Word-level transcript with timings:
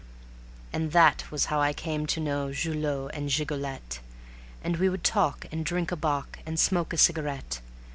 And 0.73 0.93
that 0.93 1.29
was 1.29 1.45
how 1.45 1.61
I 1.61 1.73
came 1.73 2.07
to 2.07 2.19
know 2.19 2.51
Julot 2.51 3.11
and 3.13 3.29
Gigolette, 3.29 3.99
And 4.63 4.77
we 4.77 4.89
would 4.89 5.03
talk 5.03 5.45
and 5.51 5.63
drink 5.63 5.91
a 5.91 5.95
bock, 5.95 6.39
and 6.43 6.59
smoke 6.59 6.91
a 6.91 6.97
cigarette. 6.97 7.61